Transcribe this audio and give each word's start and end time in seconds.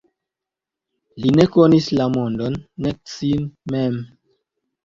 Li 1.25 1.33
ne 1.39 1.45
konis 1.57 1.89
la 1.99 2.09
mondon 2.15 2.57
nek 2.87 2.99
sin 3.19 3.47
mem? 3.75 4.01